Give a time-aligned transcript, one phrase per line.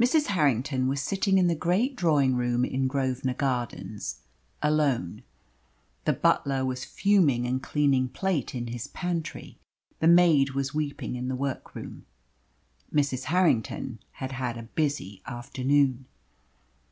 [0.00, 0.26] Mrs.
[0.34, 4.18] Harrington was sitting in the great drawing room in Grosvenor Gardens,
[4.60, 5.22] alone.
[6.04, 9.58] The butler was fuming and cleaning plate in his pantry.
[10.00, 12.06] The maid was weeping in the workroom.
[12.92, 13.26] Mrs.
[13.26, 16.06] Harrington had had a busy afternoon.